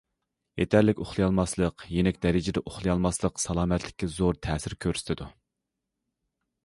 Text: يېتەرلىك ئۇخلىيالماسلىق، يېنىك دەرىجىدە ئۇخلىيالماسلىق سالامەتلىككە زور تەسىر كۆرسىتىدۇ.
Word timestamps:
يېتەرلىك 0.61 1.01
ئۇخلىيالماسلىق، 1.03 1.83
يېنىك 1.97 2.17
دەرىجىدە 2.25 2.63
ئۇخلىيالماسلىق 2.71 3.37
سالامەتلىككە 3.45 4.11
زور 4.17 4.41
تەسىر 4.49 4.77
كۆرسىتىدۇ. 4.87 5.29